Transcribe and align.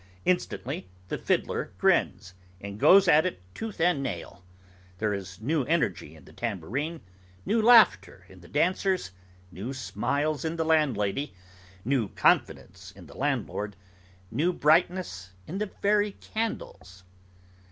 Instantly 0.25 0.89
the 1.09 1.17
fiddler 1.19 1.73
grins, 1.77 2.33
and 2.59 2.79
goes 2.79 3.07
at 3.07 3.23
it 3.27 3.39
tooth 3.53 3.79
and 3.79 4.01
nail; 4.01 4.43
there 4.97 5.13
is 5.13 5.39
new 5.39 5.63
energy 5.65 6.15
in 6.15 6.25
the 6.25 6.33
tambourine; 6.33 7.01
new 7.45 7.61
laughter 7.61 8.25
in 8.27 8.41
the 8.41 8.47
dancers; 8.47 9.11
new 9.51 9.73
smiles 9.73 10.43
in 10.43 10.55
the 10.55 10.65
landlady; 10.65 11.35
new 11.85 12.07
confidence 12.09 12.91
in 12.93 13.05
the 13.05 13.15
landlord; 13.15 13.75
new 14.31 14.51
brightness 14.51 15.33
in 15.45 15.59
the 15.59 15.69
very 15.83 16.13
candles. 16.13 17.03